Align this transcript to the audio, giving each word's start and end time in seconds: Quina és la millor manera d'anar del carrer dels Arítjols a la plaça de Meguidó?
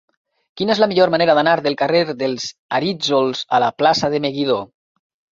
Quina 0.59 0.71
és 0.75 0.79
la 0.83 0.85
millor 0.91 1.09
manera 1.15 1.33
d'anar 1.39 1.51
del 1.67 1.75
carrer 1.81 1.99
dels 2.21 2.47
Arítjols 2.77 3.43
a 3.57 3.61
la 3.65 3.69
plaça 3.83 4.09
de 4.15 4.23
Meguidó? 4.25 4.57